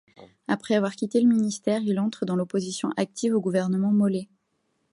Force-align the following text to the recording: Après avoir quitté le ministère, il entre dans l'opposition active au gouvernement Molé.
Après 0.47 0.73
avoir 0.73 0.95
quitté 0.95 1.21
le 1.21 1.27
ministère, 1.27 1.83
il 1.83 1.99
entre 1.99 2.25
dans 2.25 2.35
l'opposition 2.35 2.89
active 2.97 3.35
au 3.35 3.39
gouvernement 3.39 3.91
Molé. 3.91 4.29